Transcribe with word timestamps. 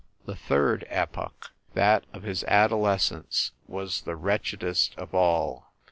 The 0.25 0.35
third 0.35 0.83
epoch, 0.89 1.51
that 1.75 2.05
of 2.11 2.23
his 2.23 2.43
adolescence, 2.45 3.51
was 3.67 4.01
the 4.01 4.15
wretchedest 4.15 4.97
of 4.97 5.13
all. 5.13 5.73